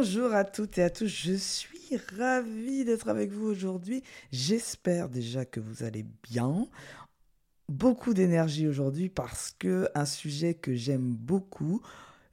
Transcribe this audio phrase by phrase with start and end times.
[0.00, 4.04] Bonjour à toutes et à tous, je suis ravie d'être avec vous aujourd'hui.
[4.30, 6.68] J'espère déjà que vous allez bien.
[7.68, 11.82] Beaucoup d'énergie aujourd'hui parce que un sujet que j'aime beaucoup,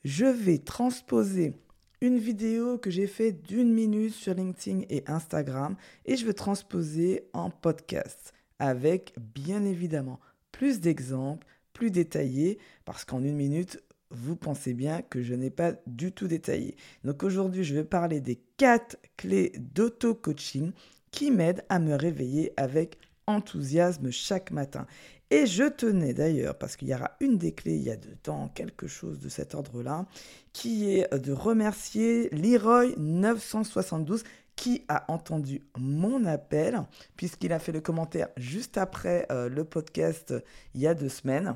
[0.04, 1.54] je vais transposer
[2.02, 5.76] une vidéo que j'ai faite d'une minute sur LinkedIn et Instagram
[6.06, 10.20] et je vais transposer en podcast avec bien évidemment
[10.52, 15.74] plus d'exemples, plus détaillés parce qu'en une minute, vous pensez bien que je n'ai pas
[15.88, 16.76] du tout détaillé.
[17.04, 20.72] Donc aujourd'hui, je vais parler des quatre clés d'auto-coaching
[21.12, 22.98] qui m'aident à me réveiller avec
[23.28, 24.86] enthousiasme chaque matin.
[25.32, 28.50] Et je tenais d'ailleurs, parce qu'il y aura une des clés, il y a temps,
[28.50, 30.06] quelque chose de cet ordre-là,
[30.54, 34.24] qui est de remercier Leroy 972
[34.56, 36.82] qui a entendu mon appel,
[37.18, 40.34] puisqu'il a fait le commentaire juste après euh, le podcast
[40.74, 41.56] il y a deux semaines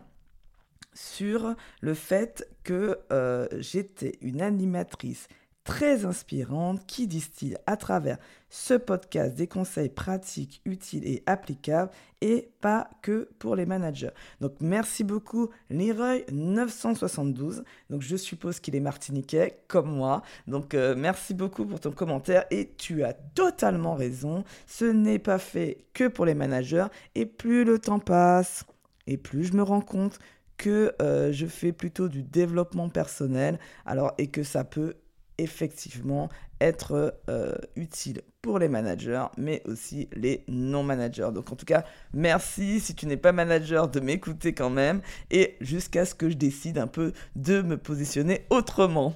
[0.99, 5.27] sur le fait que euh, j'étais une animatrice
[5.63, 8.17] très inspirante qui distille à travers
[8.49, 14.09] ce podcast des conseils pratiques, utiles et applicables et pas que pour les managers.
[14.42, 17.64] Donc merci beaucoup Leroy 972.
[17.89, 20.23] Donc je suppose qu'il est martiniquais comme moi.
[20.47, 24.44] Donc euh, merci beaucoup pour ton commentaire et tu as totalement raison.
[24.66, 28.66] Ce n'est pas fait que pour les managers et plus le temps passe
[29.05, 30.20] et plus je me rends compte
[30.59, 34.95] que euh, je fais plutôt du développement personnel, alors et que ça peut
[35.38, 36.27] effectivement
[36.59, 41.30] être euh, utile pour les managers, mais aussi les non-managers.
[41.33, 45.55] Donc en tout cas, merci si tu n'es pas manager de m'écouter quand même, et
[45.61, 49.15] jusqu'à ce que je décide un peu de me positionner autrement.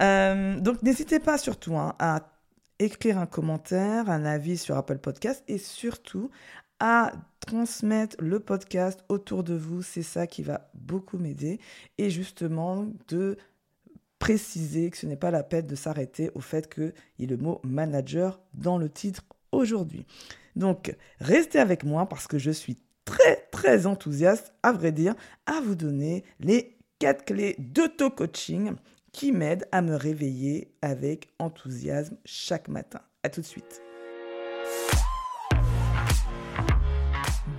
[0.00, 2.30] Euh, donc n'hésitez pas surtout hein, à
[2.78, 6.30] écrire un commentaire, un avis sur Apple Podcast, et surtout
[6.80, 9.82] à transmettre le podcast autour de vous.
[9.82, 11.60] C'est ça qui va beaucoup m'aider.
[11.98, 13.36] Et justement, de
[14.18, 17.36] préciser que ce n'est pas la peine de s'arrêter au fait qu'il y ait le
[17.36, 20.06] mot manager dans le titre aujourd'hui.
[20.56, 25.14] Donc, restez avec moi parce que je suis très, très enthousiaste, à vrai dire,
[25.46, 28.72] à vous donner les quatre clés d'auto-coaching
[29.12, 33.00] qui m'aident à me réveiller avec enthousiasme chaque matin.
[33.22, 33.87] À tout de suite.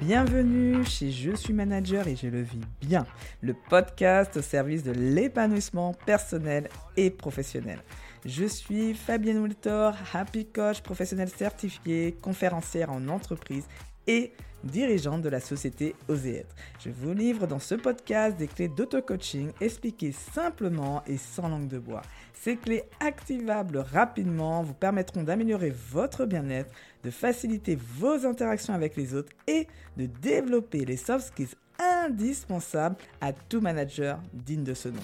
[0.02, 3.06] Bienvenue chez Je suis manager et je le vis bien,
[3.42, 7.80] le podcast au service de l'épanouissement personnel et professionnel.
[8.26, 13.66] Je suis Fabienne Wiltor, Happy Coach professionnel certifié, conférencière en entreprise
[14.08, 14.32] et
[14.64, 16.56] dirigeante de la société Oser être.
[16.80, 21.80] Je vous livre dans ce podcast des clés d'auto-coaching expliquées simplement et sans langue de
[21.80, 22.02] bois.
[22.34, 26.72] Ces clés activables rapidement vous permettront d'améliorer votre bien-être,
[27.04, 29.68] de faciliter vos interactions avec les autres et
[29.98, 35.02] de développer les soft skills indispensables à tout manager digne de ce nom.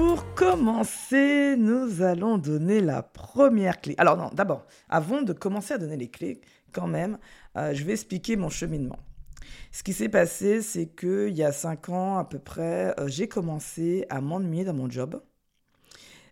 [0.00, 3.94] Pour commencer, nous allons donner la première clé.
[3.98, 6.40] Alors non, d'abord, avant de commencer à donner les clés,
[6.72, 7.18] quand même,
[7.58, 8.98] euh, je vais expliquer mon cheminement.
[9.72, 13.28] Ce qui s'est passé, c'est qu'il y a cinq ans à peu près, euh, j'ai
[13.28, 15.20] commencé à m'ennuyer dans mon job.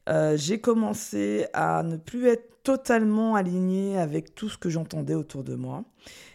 [0.08, 5.44] Euh, j'ai commencé à ne plus être totalement aligné avec tout ce que j'entendais autour
[5.44, 5.84] de moi.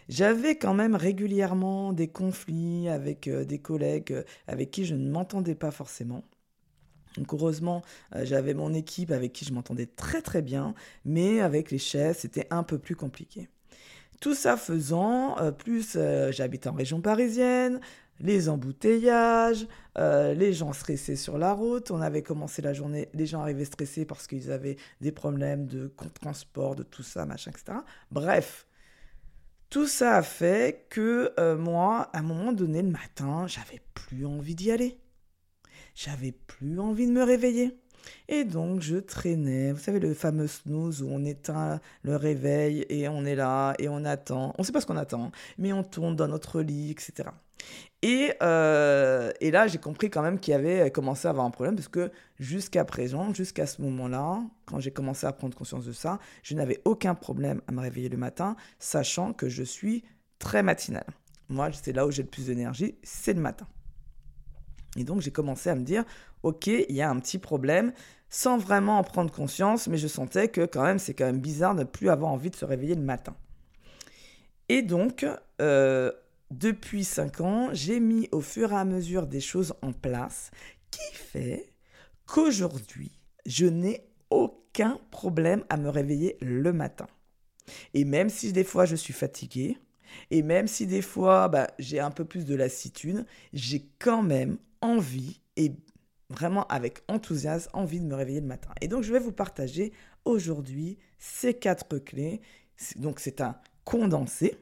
[0.08, 5.72] J'avais quand même régulièrement des conflits avec des collègues avec qui je ne m'entendais pas
[5.72, 6.22] forcément.
[7.16, 7.82] Donc heureusement,
[8.22, 12.48] j'avais mon équipe avec qui je m'entendais très très bien, mais avec les chefs, c'était
[12.50, 13.48] un peu plus compliqué.
[14.24, 17.80] Tout ça faisant, euh, plus euh, j'habite en région parisienne,
[18.20, 19.66] les embouteillages,
[19.98, 21.90] euh, les gens stressés sur la route.
[21.90, 25.92] On avait commencé la journée, les gens arrivaient stressés parce qu'ils avaient des problèmes de
[26.20, 27.78] transport, de tout ça, machin, etc.
[28.10, 28.66] Bref,
[29.68, 34.54] tout ça a fait que moi, à un moment donné, le matin, j'avais plus envie
[34.54, 34.96] d'y aller.
[35.94, 37.78] J'avais plus envie de me réveiller.
[38.28, 39.72] Et donc, je traînais.
[39.72, 43.88] Vous savez, le fameux snooze où on éteint le réveil et on est là et
[43.88, 44.54] on attend.
[44.58, 47.30] On ne sait pas ce qu'on attend, mais on tourne dans notre lit, etc.
[48.02, 51.50] Et, euh, et là, j'ai compris quand même qu'il y avait commencé à avoir un
[51.50, 55.92] problème parce que jusqu'à présent, jusqu'à ce moment-là, quand j'ai commencé à prendre conscience de
[55.92, 60.04] ça, je n'avais aucun problème à me réveiller le matin, sachant que je suis
[60.38, 61.06] très matinale.
[61.48, 63.66] Moi, c'est là où j'ai le plus d'énergie, c'est le matin.
[64.96, 66.04] Et donc j'ai commencé à me dire,
[66.42, 67.92] ok, il y a un petit problème,
[68.28, 71.74] sans vraiment en prendre conscience, mais je sentais que quand même c'est quand même bizarre
[71.74, 73.36] de ne plus avoir envie de se réveiller le matin.
[74.68, 75.26] Et donc,
[75.60, 76.10] euh,
[76.50, 80.50] depuis 5 ans, j'ai mis au fur et à mesure des choses en place
[80.90, 81.72] qui fait
[82.26, 83.12] qu'aujourd'hui,
[83.46, 87.06] je n'ai aucun problème à me réveiller le matin.
[87.92, 89.78] Et même si des fois je suis fatiguée,
[90.30, 94.58] et même si des fois bah, j'ai un peu plus de lassitude, j'ai quand même
[94.80, 95.72] envie et
[96.30, 98.70] vraiment avec enthousiasme envie de me réveiller le matin.
[98.80, 99.92] Et donc je vais vous partager
[100.24, 102.40] aujourd'hui ces quatre clés.
[102.96, 104.56] Donc c'est un condensé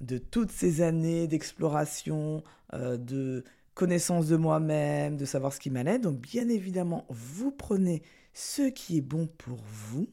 [0.00, 2.42] de toutes ces années d'exploration,
[2.74, 3.44] euh, de
[3.74, 5.98] connaissance de moi-même, de savoir ce qui m'allait.
[5.98, 8.02] Donc bien évidemment, vous prenez
[8.32, 10.08] ce qui est bon pour vous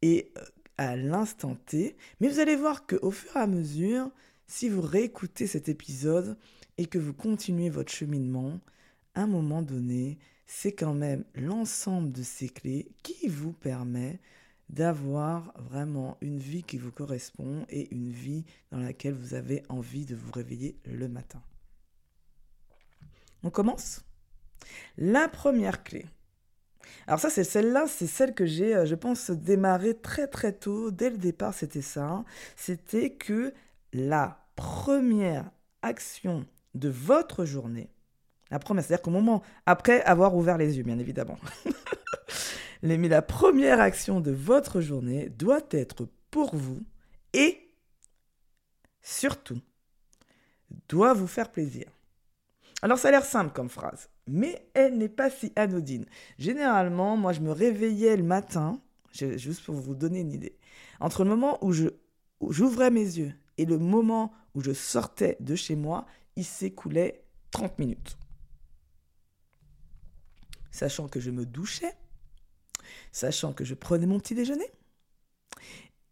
[0.00, 0.42] et euh,
[0.96, 1.96] l'instant T.
[2.20, 4.10] Mais vous allez voir qu'au fur et à mesure,
[4.46, 6.36] si vous réécoutez cet épisode
[6.78, 8.60] et que vous continuez votre cheminement,
[9.14, 14.20] à un moment donné, c'est quand même l'ensemble de ces clés qui vous permet
[14.68, 20.06] d'avoir vraiment une vie qui vous correspond et une vie dans laquelle vous avez envie
[20.06, 21.42] de vous réveiller le matin.
[23.42, 24.02] On commence?
[24.96, 26.06] La première clé.
[27.06, 30.90] Alors ça, c'est celle-là, c'est celle que j'ai, euh, je pense, démarré très très tôt.
[30.90, 32.24] Dès le départ, c'était ça.
[32.56, 33.52] C'était que
[33.92, 35.50] la première
[35.82, 37.90] action de votre journée,
[38.50, 41.38] la première, c'est-à-dire qu'au moment, après avoir ouvert les yeux, bien évidemment,
[42.82, 46.82] mais la première action de votre journée doit être pour vous
[47.32, 47.58] et
[49.00, 49.60] surtout
[50.88, 51.86] doit vous faire plaisir.
[52.82, 56.06] Alors ça a l'air simple comme phrase, mais elle n'est pas si anodine.
[56.38, 58.80] Généralement, moi je me réveillais le matin,
[59.12, 60.56] juste pour vous donner une idée,
[61.00, 61.72] entre le moment où
[62.50, 67.78] j'ouvrais mes yeux et le moment où je sortais de chez moi, il s'écoulait 30
[67.78, 68.16] minutes.
[70.70, 71.92] Sachant que je me douchais,
[73.10, 74.70] sachant que je prenais mon petit déjeuner,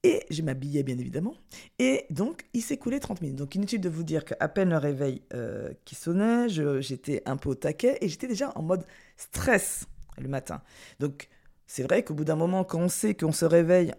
[0.02, 1.35] et je m'habillais bien évidemment.
[1.79, 3.37] Et donc, il s'est coulé 30 minutes.
[3.37, 7.50] Donc, inutile de vous dire qu'à peine le réveil euh, qui sonnait, j'étais un peu
[7.50, 8.85] au taquet et j'étais déjà en mode
[9.17, 9.85] stress
[10.19, 10.62] le matin.
[11.00, 11.29] Donc,
[11.67, 13.93] c'est vrai qu'au bout d'un moment, quand on sait qu'on se réveille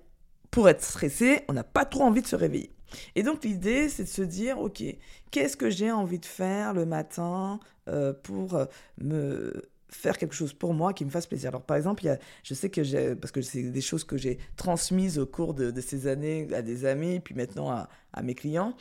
[0.50, 2.71] pour être stressé, on n'a pas trop envie de se réveiller.
[3.15, 4.83] Et donc, l'idée, c'est de se dire, OK,
[5.30, 8.68] qu'est-ce que j'ai envie de faire le matin euh, pour
[8.98, 11.49] me faire quelque chose pour moi qui me fasse plaisir.
[11.49, 14.17] Alors par exemple, y a, je sais que j'ai, parce que c'est des choses que
[14.17, 17.89] j'ai transmises au cours de, ces années à des amis, puis maintenant à,
[18.23, 18.75] mes clients.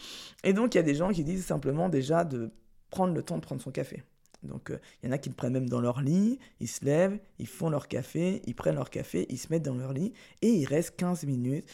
[0.44, 2.50] Et donc il y a des gens qui disent simplement déjà de
[2.90, 4.02] prendre le temps de prendre son café.
[4.42, 6.84] Donc euh, il y en a qui le prennent même dans leur lit, ils se
[6.84, 10.12] lèvent, ils font leur café, ils prennent leur café, ils se mettent dans leur lit
[10.42, 11.68] et il reste 15 minutes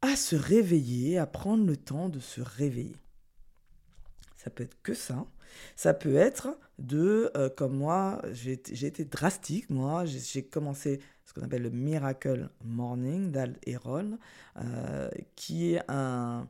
[0.00, 2.96] à se réveiller, à prendre le temps de se réveiller.
[4.36, 5.26] Ça peut être que ça.
[5.76, 11.42] Ça peut être de, euh, comme moi, j'ai été drastique, moi, j'ai commencé ce qu'on
[11.42, 14.18] appelle le Miracle Morning d'Al Erol,
[14.56, 16.48] euh, qui est un,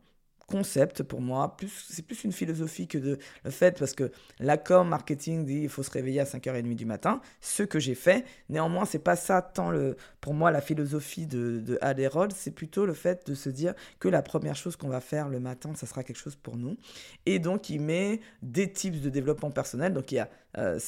[0.49, 1.57] concept pour moi.
[1.57, 4.11] Plus, c'est plus une philosophie que de le fait, parce que
[4.41, 8.25] l'accord marketing dit il faut se réveiller à 5h30 du matin, ce que j'ai fait.
[8.49, 11.79] Néanmoins, c'est pas ça tant le, pour moi la philosophie de, de
[12.35, 15.41] c'est plutôt le fait de se dire que la première chose qu'on va faire le
[15.41, 16.77] matin, ça sera quelque chose pour nous.
[17.27, 19.93] Et donc, il met des types de développement personnel.
[19.93, 20.79] Donc, il y a euh,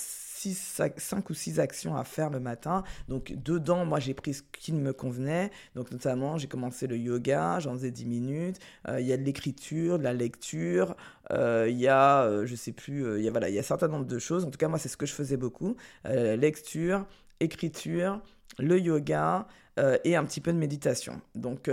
[0.48, 2.82] 5 ou 6 actions à faire le matin.
[3.08, 5.50] Donc dedans, moi j'ai pris ce qui me convenait.
[5.74, 8.58] Donc notamment, j'ai commencé le yoga, j'en faisais 10 minutes.
[8.88, 10.96] Euh, il y a de l'écriture, de la lecture.
[11.32, 13.60] Euh, il y a, euh, je sais plus, il y a voilà, il y a
[13.60, 14.44] un certain nombre de choses.
[14.44, 15.76] En tout cas, moi c'est ce que je faisais beaucoup.
[16.04, 17.06] lecture,
[17.40, 18.20] écriture,
[18.58, 19.46] le yoga
[20.04, 21.20] et un petit peu de méditation.
[21.34, 21.70] Donc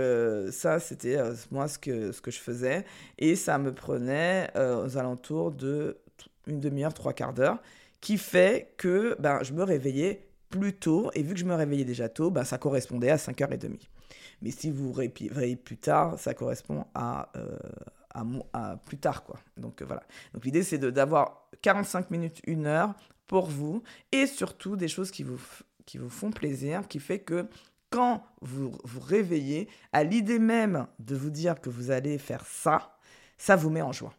[0.50, 1.18] ça, c'était
[1.50, 2.84] moi ce que, ce que je faisais.
[3.18, 5.98] Et ça me prenait aux alentours de
[6.46, 7.58] une demi-heure, trois quarts d'heure
[8.00, 11.84] qui fait que ben, je me réveillais plus tôt, et vu que je me réveillais
[11.84, 13.80] déjà tôt, ben, ça correspondait à 5h30.
[14.40, 17.58] Mais si vous réveillez plus tard, ça correspond à, euh,
[18.52, 19.24] à, plus tard.
[19.24, 19.38] quoi.
[19.56, 20.02] Donc euh, voilà.
[20.32, 22.94] Donc l'idée, c'est d'avoir 45 minutes, une heure
[23.26, 23.82] pour vous,
[24.12, 25.40] et surtout des choses qui vous,
[25.84, 27.46] qui vous font plaisir, qui fait que
[27.90, 32.98] quand vous vous réveillez, à l'idée même de vous dire que vous allez faire ça,
[33.38, 34.14] ça vous met en joie.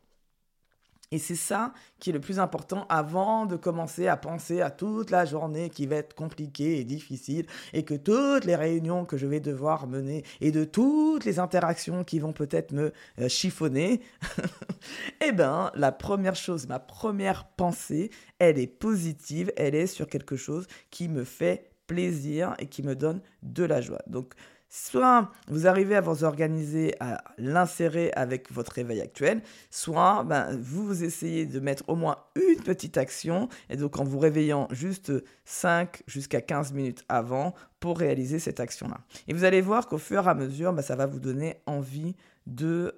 [1.11, 5.09] Et c'est ça qui est le plus important avant de commencer à penser à toute
[5.09, 9.25] la journée qui va être compliquée et difficile et que toutes les réunions que je
[9.25, 14.01] vais devoir mener et de toutes les interactions qui vont peut-être me euh, chiffonner,
[15.25, 20.35] eh bien, la première chose, ma première pensée, elle est positive, elle est sur quelque
[20.35, 24.01] chose qui me fait plaisir et qui me donne de la joie.
[24.05, 24.35] Donc,
[24.69, 31.03] Soit vous arrivez à vous organiser, à l'insérer avec votre réveil actuel, soit ben, vous
[31.03, 35.11] essayez de mettre au moins une petite action, et donc en vous réveillant juste
[35.45, 38.99] 5 jusqu'à 15 minutes avant pour réaliser cette action-là.
[39.27, 42.15] Et vous allez voir qu'au fur et à mesure, ben, ça va vous donner envie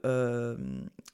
[0.05, 0.57] euh,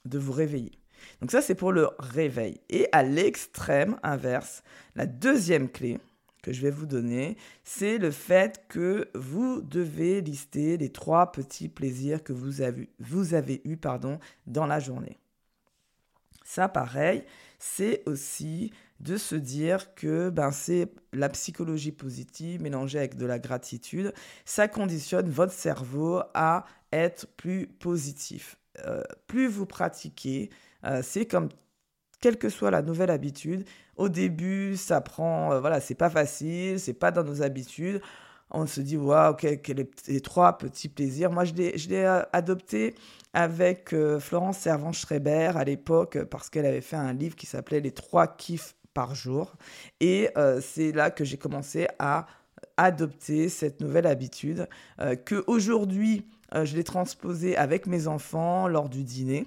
[0.04, 0.72] de vous réveiller.
[1.20, 2.60] Donc ça, c'est pour le réveil.
[2.70, 4.62] Et à l'extrême inverse,
[4.94, 5.98] la deuxième clé,
[6.52, 12.22] je vais vous donner, c'est le fait que vous devez lister les trois petits plaisirs
[12.22, 15.18] que vous avez, vous avez eu pardon, dans la journée.
[16.44, 17.24] Ça, pareil,
[17.58, 23.38] c'est aussi de se dire que ben, c'est la psychologie positive mélangée avec de la
[23.38, 24.12] gratitude.
[24.44, 28.56] Ça conditionne votre cerveau à être plus positif.
[28.86, 30.50] Euh, plus vous pratiquez,
[30.84, 31.48] euh, c'est comme
[32.20, 33.64] quelle que soit la nouvelle habitude.
[33.96, 38.00] Au début, ça prend, euh, voilà, c'est pas facile, c'est pas dans nos habitudes.
[38.50, 39.60] On se dit, waouh, quels
[40.06, 41.30] les trois petits plaisirs.
[41.30, 42.94] Moi, je l'ai adopté
[43.34, 48.26] avec Florence Servan-Schreiber à l'époque parce qu'elle avait fait un livre qui s'appelait Les trois
[48.26, 49.56] kiffs par jour.
[50.00, 50.30] Et
[50.62, 52.26] c'est là que j'ai commencé à
[52.78, 54.66] adopter cette nouvelle habitude
[55.26, 59.46] que aujourd'hui euh, je l'ai transposé avec mes enfants lors du dîner.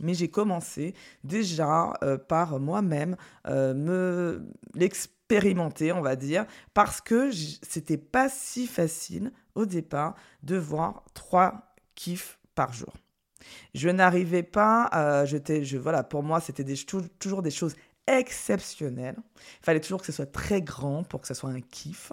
[0.00, 7.30] Mais j'ai commencé déjà euh, par moi-même euh, me l'expérimenter, on va dire, parce que
[7.62, 12.92] c'était pas si facile au départ de voir trois kiffs par jour.
[13.74, 16.64] Je n'arrivais pas, à je, voilà, pour moi, c'était
[17.18, 17.74] toujours des choses
[18.06, 19.16] exceptionnel.
[19.60, 22.12] Il fallait toujours que ce soit très grand pour que ce soit un kiff.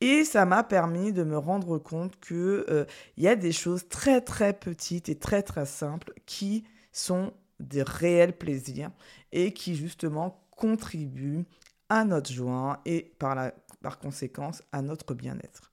[0.00, 2.84] Et ça m'a permis de me rendre compte qu'il euh,
[3.16, 8.36] y a des choses très très petites et très très simples qui sont des réels
[8.36, 8.90] plaisirs
[9.32, 11.44] et qui justement contribuent
[11.88, 15.72] à notre joie et par, la, par conséquence à notre bien-être.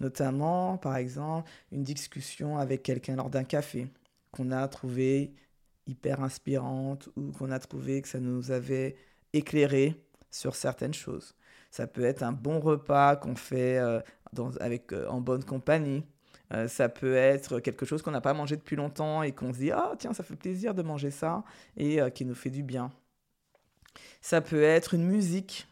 [0.00, 3.88] Notamment, par exemple, une discussion avec quelqu'un lors d'un café
[4.32, 5.34] qu'on a trouvé
[5.86, 8.96] hyper inspirante ou qu'on a trouvé que ça nous avait
[9.32, 11.34] éclairé sur certaines choses.
[11.70, 14.00] Ça peut être un bon repas qu'on fait euh,
[14.32, 16.04] dans, avec, euh, en bonne compagnie.
[16.52, 19.58] Euh, ça peut être quelque chose qu'on n'a pas mangé depuis longtemps et qu'on se
[19.58, 21.44] dit Ah, tiens, ça fait plaisir de manger ça
[21.76, 22.90] et qui nous fait du bien.
[24.20, 25.68] Ça peut être une musique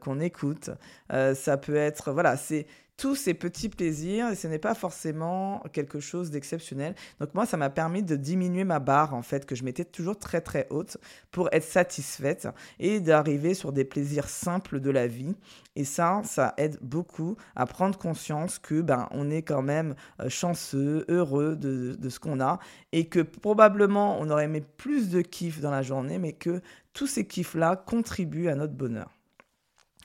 [0.00, 0.70] qu'on écoute.
[1.10, 2.66] ça peut être, voilà, c'est
[2.98, 6.96] tous ces petits plaisirs et ce n'est pas forcément quelque chose d'exceptionnel.
[7.20, 10.18] Donc moi, ça m'a permis de diminuer ma barre en fait que je mettais toujours
[10.18, 10.98] très très haute
[11.30, 12.48] pour être satisfaite
[12.80, 15.36] et d'arriver sur des plaisirs simples de la vie.
[15.76, 20.28] Et ça, ça aide beaucoup à prendre conscience que ben on est quand même euh,
[20.28, 22.58] chanceux, heureux de, ce qu'on a
[22.90, 26.60] et que probablement on aurait aimé plus de kiff dans la journée, mais que
[26.94, 29.17] tous ces kiffs là contribuent à notre bonheur.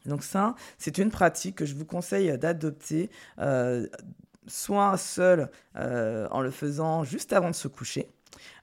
[0.06, 3.88] Donc ça, c'est une pratique que je vous conseille d'adopter, euh,
[4.48, 8.10] soit seul euh, en le faisant juste avant de se coucher,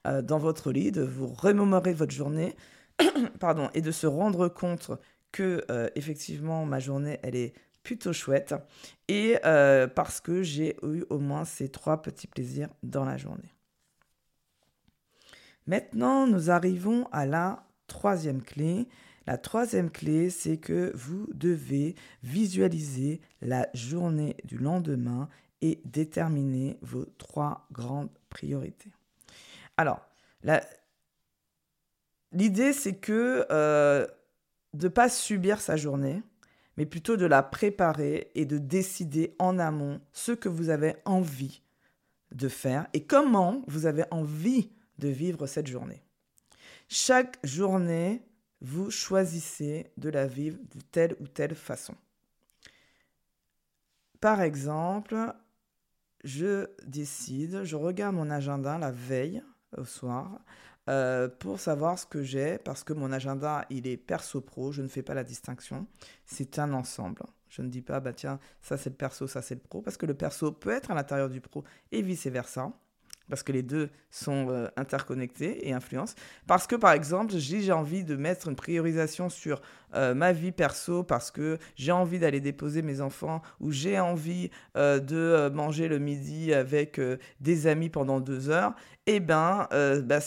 [0.05, 2.55] euh, dans votre lit, de vous remémorer votre journée,
[3.73, 4.91] et de se rendre compte
[5.31, 8.53] que effectivement ma journée, elle est plutôt chouette,
[9.07, 9.37] et
[9.95, 13.55] parce que j'ai eu au moins ces trois petits plaisirs dans la journée.
[15.67, 18.87] Maintenant, nous arrivons à la troisième clé.
[19.27, 25.29] La troisième clé, c'est que vous devez visualiser la journée du lendemain
[25.61, 28.91] et déterminer vos trois grandes priorités.
[29.77, 30.01] Alors,
[32.31, 34.07] l'idée, c'est que euh,
[34.73, 36.23] de ne pas subir sa journée,
[36.77, 41.61] mais plutôt de la préparer et de décider en amont ce que vous avez envie
[42.31, 46.01] de faire et comment vous avez envie de vivre cette journée.
[46.87, 48.23] Chaque journée
[48.61, 51.95] vous choisissez de la vivre de telle ou telle façon.
[54.19, 55.33] Par exemple,
[56.23, 59.43] je décide, je regarde mon agenda la veille
[59.75, 60.39] au soir
[60.89, 64.87] euh, pour savoir ce que j'ai, parce que mon agenda, il est perso-pro, je ne
[64.87, 65.87] fais pas la distinction,
[66.25, 67.23] c'est un ensemble.
[67.49, 69.97] Je ne dis pas, bah tiens, ça c'est le perso, ça c'est le pro, parce
[69.97, 72.71] que le perso peut être à l'intérieur du pro et vice-versa
[73.31, 76.15] parce que les deux sont euh, interconnectés et influencent.
[76.47, 79.61] Parce que, par exemple, j'ai envie de mettre une priorisation sur
[79.95, 84.51] euh, ma vie perso parce que j'ai envie d'aller déposer mes enfants ou j'ai envie
[84.75, 86.99] euh, de manger le midi avec
[87.39, 88.73] des amis pendant deux heures,
[89.05, 89.69] eh ben,
[90.03, 90.19] bah,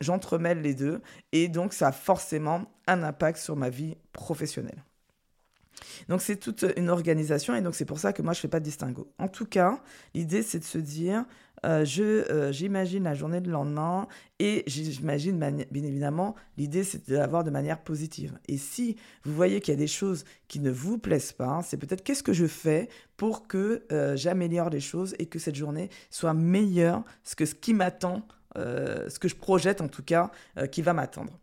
[0.00, 4.82] j'entremêle les deux et donc ça a forcément un impact sur ma vie professionnelle.
[6.08, 8.60] Donc c'est toute une organisation et donc c'est pour ça que moi je fais pas
[8.60, 9.08] de distinguo.
[9.18, 9.80] En tout cas,
[10.14, 11.24] l'idée c'est de se dire
[11.64, 14.08] euh, euh, j'imagine la journée de lendemain
[14.38, 18.38] et j'imagine bien évidemment l'idée c'est de l'avoir de manière positive.
[18.48, 21.76] Et si vous voyez qu'il y a des choses qui ne vous plaisent pas, c'est
[21.76, 25.90] peut-être qu'est-ce que je fais pour que euh, j'améliore les choses et que cette journée
[26.10, 27.02] soit meilleure
[27.36, 28.26] que ce qui m'attend
[28.58, 30.30] ce que je projette en tout cas,
[30.72, 31.38] qui va m'attendre.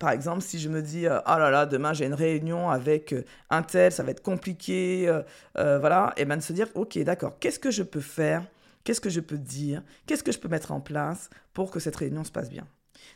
[0.00, 3.12] Par exemple, si je me dis, euh, oh là là, demain j'ai une réunion avec
[3.12, 6.98] euh, un tel, ça va être compliqué, euh, voilà, et bien de se dire, ok,
[7.00, 8.42] d'accord, qu'est-ce que je peux faire?
[8.82, 9.82] Qu'est-ce que je peux dire?
[10.06, 12.66] Qu'est-ce que je peux mettre en place pour que cette réunion se passe bien?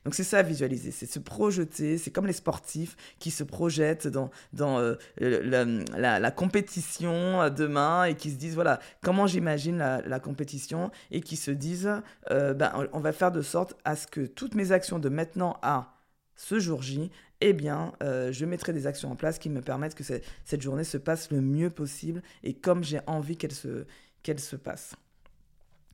[0.04, 4.30] Donc c'est ça visualiser, c'est se projeter, c'est comme les sportifs qui se projettent dans,
[4.52, 11.36] dans la, compétition demain et qui se disent, voilà, comment j'imagine la, compétition et qui
[11.36, 11.90] se disent,
[12.30, 15.93] ben, on va faire de sorte à ce que toutes mes actions de maintenant à
[16.36, 17.10] ce jour J,
[17.40, 20.84] eh bien, euh, je mettrai des actions en place qui me permettent que cette journée
[20.84, 23.84] se passe le mieux possible et comme j'ai envie qu'elle se,
[24.24, 24.94] se passe.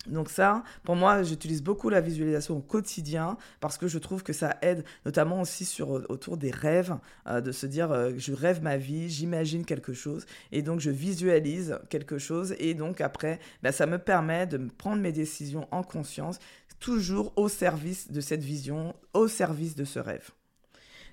[0.07, 4.33] Donc ça, pour moi, j'utilise beaucoup la visualisation au quotidien parce que je trouve que
[4.33, 8.63] ça aide, notamment aussi sur autour des rêves, euh, de se dire euh, je rêve
[8.63, 13.73] ma vie, j'imagine quelque chose et donc je visualise quelque chose et donc après, bah,
[13.73, 16.39] ça me permet de prendre mes décisions en conscience,
[16.81, 20.31] toujours au service de cette vision, au service de ce rêve.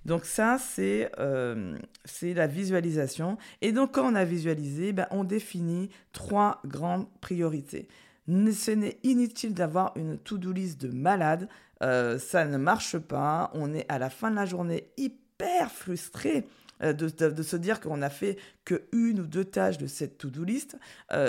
[0.05, 1.77] Donc ça, c'est euh,
[2.21, 3.37] la visualisation.
[3.61, 7.87] Et donc quand on a visualisé, bah, on définit trois grandes priorités
[8.27, 11.47] ce n'est inutile d'avoir une to-do list de malade.
[11.81, 13.51] Euh, ça ne marche pas.
[13.53, 16.47] On est à la fin de la journée hyper frustré.
[16.83, 20.43] Euh, de, se dire qu'on n'a fait que une ou deux tâches de cette to-do
[20.43, 20.77] list,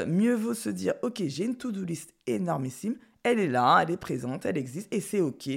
[0.07, 2.97] mieux vaut se dire ok j'ai une to-do list énormissime,
[3.33, 5.51] elle est là, elle est présente, elle existe et c'est ok.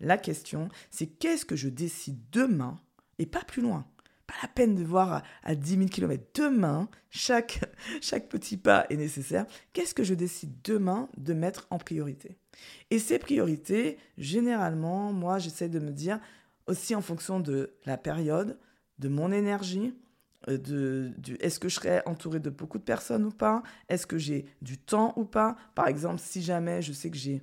[0.00, 2.78] La question c'est qu'est-ce que je décide demain
[3.18, 3.86] et pas plus loin
[4.30, 6.22] pas la peine de voir à, 10 000 km.
[6.34, 7.60] Demain, chaque,
[8.00, 9.44] chaque petit pas est nécessaire.
[9.72, 12.36] Qu'est-ce que je décide demain de mettre en priorité?
[12.90, 16.20] Et ces priorités, généralement, moi, j'essaie de me dire
[16.68, 18.56] aussi en fonction de la période,
[19.00, 19.94] de mon énergie,
[20.48, 23.62] euh, est-ce que je serai entouré de beaucoup de personnes ou pas?
[23.88, 25.56] Est-ce que j'ai du temps ou pas?
[25.74, 27.42] Par exemple, si jamais je sais que j'ai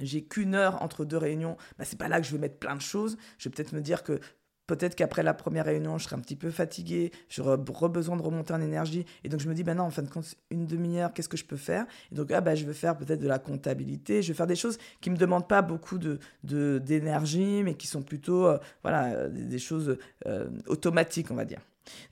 [0.00, 2.76] j'ai qu'une heure entre deux réunions, bah, c'est pas là que je vais mettre plein
[2.76, 3.16] de choses.
[3.38, 4.20] Je vais peut-être me dire que
[4.68, 8.52] Peut-être qu'après la première réunion, je serai un petit peu fatigué, j'aurai besoin de remonter
[8.52, 9.06] en énergie.
[9.24, 11.38] Et donc, je me dis, ben non, en fin de compte, une demi-heure, qu'est-ce que
[11.38, 11.86] je peux faire?
[12.12, 14.56] Et donc, ah, ben, je vais faire peut-être de la comptabilité, je vais faire des
[14.56, 18.58] choses qui ne me demandent pas beaucoup d'énergie, de, d'énergie, mais qui sont plutôt euh,
[18.82, 19.96] voilà, des, choses
[20.26, 21.60] euh, automatiques, on va dire.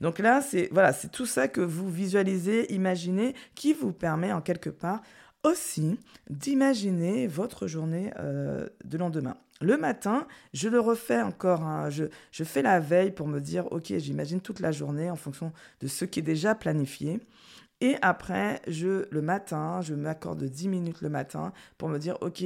[0.01, 4.41] Donc là, c'est voilà, c'est tout ça que vous visualisez, imaginez, qui vous permet en
[4.41, 5.03] quelque part
[5.43, 9.37] aussi d'imaginer votre journée euh, de lendemain.
[9.59, 11.89] Le matin, je le refais encore, hein.
[11.89, 15.87] je, fais la veille pour me dire, ok, j'imagine toute la journée en fonction de
[15.87, 17.19] ce qui est déjà planifié.
[17.81, 22.43] Et après, je, le matin, je m'accorde 10 minutes le matin pour me dire, ok,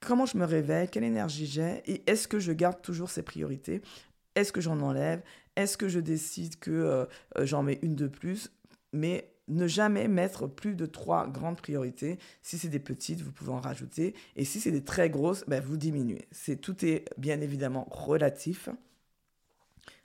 [0.00, 3.80] comment je me réveille, quelle énergie j'ai, et est-ce que je garde toujours ces priorités?
[4.34, 5.22] Est-ce que j'en enlève?
[5.54, 7.06] Est-ce que je décide que euh,
[7.44, 8.50] j'en mets une de plus?
[8.92, 12.18] Mais ne jamais mettre plus de trois grandes priorités.
[12.42, 14.14] Si c'est des petites, vous pouvez en rajouter.
[14.36, 16.28] Et si c'est des très grosses, ben vous diminuez.
[16.30, 18.68] C'est, tout est bien évidemment relatif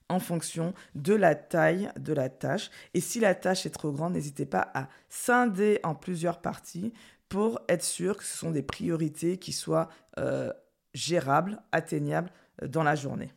[0.10, 2.70] en fonction de la taille de la tâche.
[2.94, 6.94] Et si la tâche est trop grande, n'hésitez pas à scinder en plusieurs parties
[7.30, 10.52] pour être sûr que ce sont des priorités qui soient euh,
[10.94, 13.32] gérables, atteignables euh, dans la journée.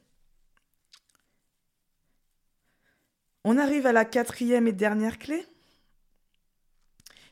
[3.44, 5.46] On arrive à la quatrième et dernière clé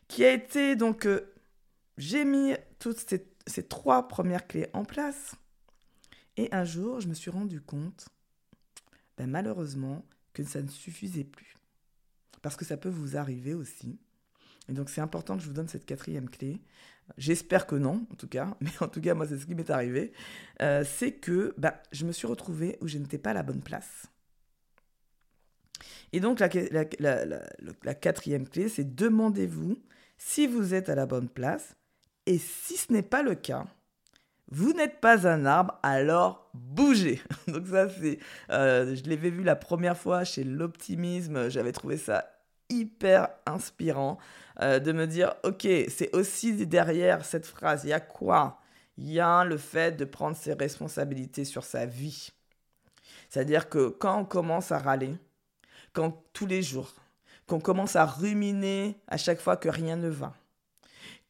[0.08, 1.32] qui a été donc euh,
[1.96, 5.34] j'ai mis toutes ces, trois premières clés en place.
[6.36, 8.08] Et un jour je me suis rendu compte
[9.16, 11.56] ben, malheureusement que ça ne suffisait plus.
[12.42, 13.98] Parce que ça peut vous arriver aussi.
[14.68, 16.60] Et donc c'est important que je vous donne cette quatrième clé.
[17.16, 18.56] J'espère que non en tout cas.
[18.60, 20.12] Mais en tout cas moi c'est ce qui m'est arrivé.
[20.60, 23.62] Euh, c'est que ben, je me suis retrouvée où je n'étais pas à la bonne
[23.62, 24.08] place
[26.14, 29.76] et donc la, quatrième clé, c'est demandez-vous
[30.16, 31.74] si vous êtes à la bonne place.
[32.26, 33.66] Et si ce n'est pas le cas,
[34.48, 37.20] vous n'êtes pas un arbre, alors bougez.
[37.48, 41.50] Donc ça, c'est, euh, je l'avais vu la première fois chez l'optimisme.
[41.50, 42.30] J'avais trouvé ça
[42.70, 44.18] hyper inspirant
[44.60, 48.60] euh, de me dire, ok, c'est aussi derrière cette phrase, il y a quoi?
[48.98, 52.30] Il y a le fait de prendre ses responsabilités sur sa vie.
[53.28, 55.16] C'est-à-dire que quand on commence à râler,
[55.94, 56.92] quand tous les jours,
[57.46, 60.34] qu'on commence à ruminer à chaque fois que rien ne va,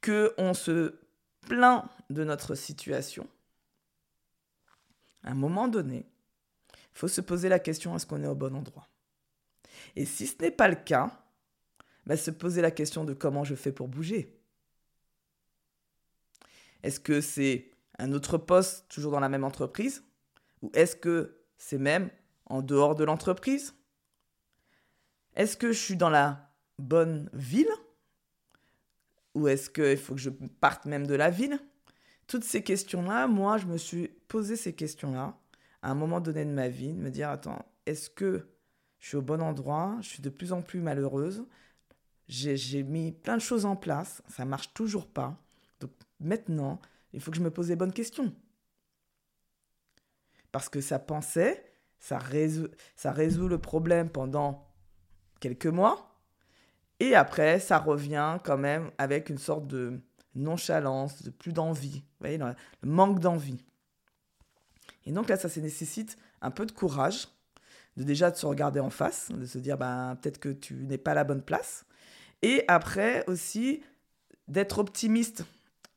[0.01, 0.99] que on se
[1.43, 3.29] plaint de notre situation,
[5.23, 6.07] à un moment donné,
[6.73, 8.89] il faut se poser la question est-ce qu'on est au bon endroit?
[9.97, 11.11] Et si ce n'est pas le cas,
[12.07, 14.39] bah, se poser la question de comment je fais pour bouger.
[16.83, 20.05] Est-ce que c'est un autre poste toujours dans la même entreprise?
[20.63, 22.11] Ou est-ce que c'est même
[22.47, 23.75] en dehors de l'entreprise?
[25.35, 27.71] Est-ce que je suis dans la bonne ville
[29.35, 31.59] Ou est-ce qu'il faut que je parte même de la ville?
[32.27, 35.37] Toutes ces questions-là, moi, je me suis posé ces questions-là
[35.83, 38.49] à un moment donné de ma vie, de me dire, attends, est-ce que
[38.99, 39.99] je suis au bon endroit?
[40.01, 41.45] Je suis de plus en plus malheureuse.
[42.27, 45.37] J'ai mis plein de choses en place, ça marche toujours pas.
[45.81, 46.81] Donc maintenant,
[47.13, 48.35] il faut que je me pose les bonnes questions.
[50.53, 54.64] Parce que ça pensait, ça résout, ça résout le problème pendant
[55.45, 56.17] quelques mois.
[57.01, 60.01] Et après, ça revient quand même avec une sorte de
[60.35, 61.99] nonchalance, de plus d'envie.
[61.99, 62.55] Vous voyez, le
[62.89, 63.63] manque d'envie.
[65.05, 67.29] Et donc là, ça, nécessite un peu de courage
[67.99, 70.97] de déjà de se regarder en face, de se dire ben, peut-être que tu n'es
[70.99, 71.85] pas à la bonne place.
[72.41, 73.83] Et après aussi
[74.49, 75.45] d'être optimiste,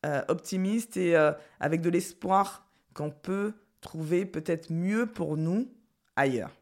[0.05, 1.31] euh, optimiste et euh,
[1.61, 5.71] avec de l'espoir qu'on peut trouver peut-être mieux pour nous
[6.17, 6.56] ailleurs.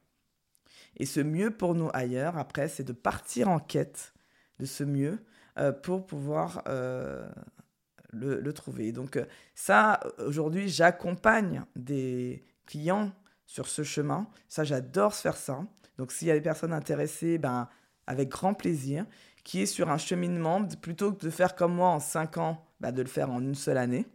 [0.97, 4.13] Et ce mieux pour nous ailleurs, après, c'est de partir en quête
[4.59, 5.19] de ce mieux
[5.57, 8.91] euh, pour pouvoir le, le, trouver.
[8.91, 9.19] Donc
[9.53, 13.11] ça, aujourd'hui, j'accompagne des clients
[13.45, 14.27] sur ce chemin.
[14.47, 15.65] Ça, j'adore faire ça.
[15.97, 17.67] Donc, s'il y a des personnes intéressées, ben,
[18.07, 19.05] avec grand plaisir,
[19.43, 22.91] qui est sur un cheminement, plutôt que de faire comme moi en 5 ans, ben,
[22.91, 24.05] de le faire en une seule année.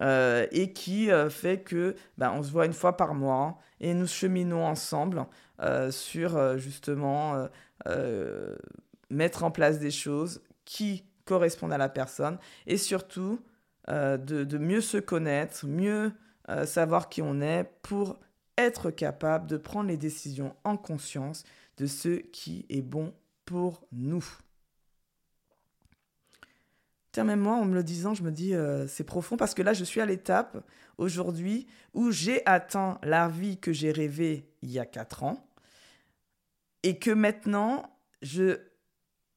[0.00, 3.94] Euh, et qui euh, fait que ben, on se voit une fois par mois et
[3.94, 5.24] nous cheminons ensemble euh,
[5.90, 7.48] sur justement
[9.10, 13.40] mettre en place des choses qui correspondent à la personne et surtout
[13.88, 16.12] de, mieux se connaître, mieux
[16.64, 18.18] savoir qui on est pour
[18.58, 21.44] être capable de prendre les décisions en conscience
[21.78, 24.24] de ce qui est bon pour nous.
[27.12, 29.62] Tiens, même moi, en me le disant, je me dis, euh, c'est profond parce que
[29.62, 30.62] là, je suis à l'étape
[30.98, 35.47] aujourd'hui où j'ai atteint la vie que j'ai rêvée il y a 4 ans
[36.88, 38.56] et que maintenant, je,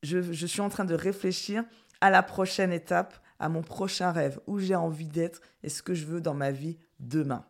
[0.03, 1.65] je, je suis en train de réfléchir
[1.99, 5.93] à la prochaine étape, à mon prochain rêve, où j'ai envie d'être et ce que
[5.93, 7.45] je veux dans ma vie demain.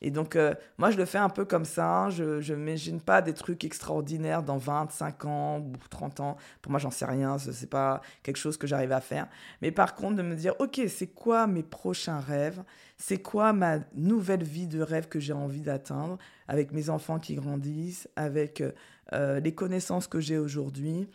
[0.00, 2.04] Et donc, euh, moi, je le fais un peu comme ça.
[2.04, 2.10] Hein.
[2.10, 6.36] Je ne m'imagine pas des trucs extraordinaires dans 25 ans ou 30 ans.
[6.62, 7.38] Pour moi, j'en sais rien.
[7.38, 9.28] Ce n'est pas quelque chose que j'arrive à faire.
[9.60, 12.62] Mais par contre, de me dire, OK, c'est quoi mes prochains rêves?
[12.96, 17.34] C'est quoi ma nouvelle vie de rêve que j'ai envie d'atteindre avec mes enfants qui
[17.34, 18.72] grandissent, avec euh,
[19.12, 21.08] les connaissances que j'ai aujourd'hui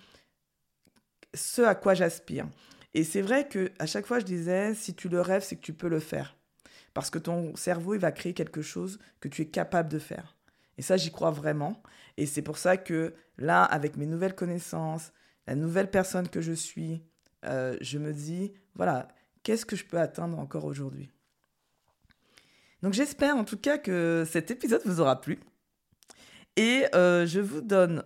[1.34, 2.48] Ce à quoi j'aspire.
[2.94, 5.62] Et c'est vrai que à chaque fois, je disais, si tu le rêves, c'est que
[5.62, 6.38] tu peux le faire.
[6.94, 10.38] Parce que ton cerveau, il va créer quelque chose que tu es capable de faire.
[10.78, 11.82] Et ça, j'y crois vraiment.
[12.18, 15.12] Et c'est pour ça que là, avec mes nouvelles connaissances,
[15.48, 17.04] la nouvelle personne que je suis,
[17.46, 19.08] euh, je me dis, voilà,
[19.42, 21.10] qu'est-ce que je peux atteindre encore aujourd'hui?
[22.82, 25.40] Donc j'espère en tout cas que cet épisode vous aura plu.
[26.56, 28.04] Et euh, je vous donne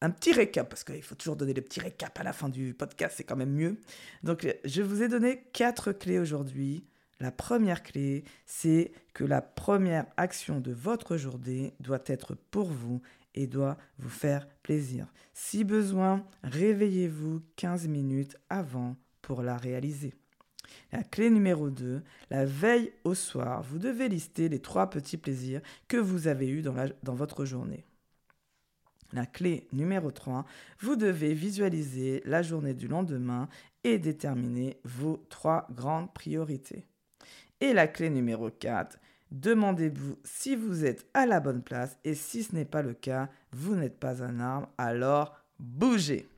[0.00, 2.72] un petit récap, parce qu'il faut toujours donner des petits récaps à la fin du
[2.72, 3.76] podcast, c'est quand même mieux.
[4.22, 6.84] Donc je vous ai donné quatre clés aujourd'hui
[7.20, 13.02] la première clé, c'est que la première action de votre journée doit être pour vous
[13.34, 15.06] et doit vous faire plaisir.
[15.34, 20.14] Si besoin, réveillez-vous 15 minutes avant pour la réaliser.
[20.92, 25.60] La clé numéro 2, la veille au soir, vous devez lister les trois petits plaisirs
[25.88, 27.84] que vous avez eus dans votre journée.
[29.12, 30.44] La clé numéro 3,
[30.80, 33.48] vous devez visualiser la journée du lendemain
[33.82, 36.86] et déterminer vos trois grandes priorités.
[37.60, 38.98] Et la clé numéro 4,
[39.32, 43.28] demandez-vous si vous êtes à la bonne place et si ce n'est pas le cas,
[43.52, 46.28] vous n'êtes pas un arbre, alors bougez.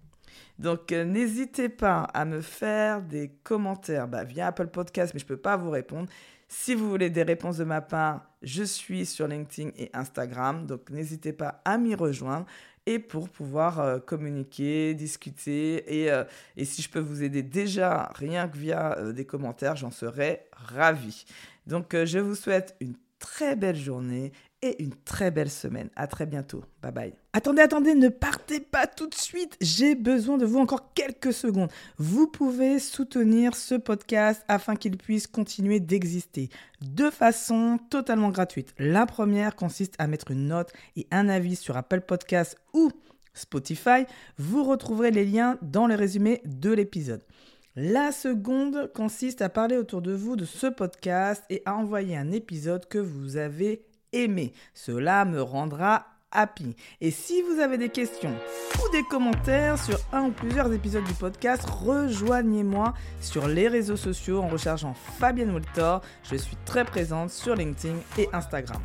[0.59, 5.25] Donc euh, n'hésitez pas à me faire des commentaires bah, via Apple Podcast, mais je
[5.25, 6.09] ne peux pas vous répondre.
[6.55, 10.91] Si vous voulez des réponses de ma part, je suis sur LinkedIn et Instagram, donc
[10.91, 12.45] n'hésitez pas à m'y rejoindre
[12.85, 16.03] et pour pouvoir euh, communiquer, discuter.
[16.03, 16.25] Et, euh,
[16.59, 20.47] et, si je peux vous aider déjà, rien que via euh, des commentaires, j'en serais
[20.53, 21.25] ravi.
[21.67, 24.31] Donc, je vous souhaite une très belle journée
[24.63, 25.91] et une très belle semaine.
[25.97, 26.65] À très bientôt.
[26.83, 27.15] Bye bye.
[27.33, 29.57] Attendez, attendez, ne partez pas tout de suite.
[29.61, 31.71] J'ai besoin de vous encore quelques secondes.
[31.99, 36.49] Vous pouvez soutenir ce podcast afin qu'il puisse continuer d'exister
[36.81, 38.75] de façon totalement gratuite.
[38.79, 42.91] La première consiste à mettre une note et un avis sur Apple Podcast ou
[43.35, 44.07] Spotify.
[44.39, 47.25] Vous retrouverez les liens dans le résumé de l'épisode.
[47.75, 52.31] La seconde consiste à parler autour de vous de ce podcast et à envoyer un
[52.31, 54.53] épisode que vous avez aimé.
[54.75, 56.75] Cela me rendra happy.
[57.01, 58.35] Et si vous avez des questions
[58.77, 64.41] ou des commentaires sur un ou plusieurs épisodes du podcast, rejoignez-moi sur les réseaux sociaux
[64.41, 66.01] en recherchant Fabienne Woltor.
[66.31, 68.81] Je suis très présente sur LinkedIn et Instagram.